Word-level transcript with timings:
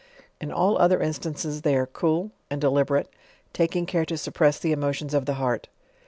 In 0.39 0.51
all 0.51 0.79
other 0.79 0.99
instances 0.99 1.61
they 1.61 1.75
are 1.75 1.85
cool, 1.85 2.31
and 2.49 2.59
delib 2.59 2.87
erate, 2.87 3.05
taking 3.53 3.85
care 3.85 4.03
to 4.05 4.17
suppress 4.17 4.57
the 4.57 4.71
emotions 4.71 5.13
of 5.13 5.27
the 5.27 5.35
heart. 5.35 5.69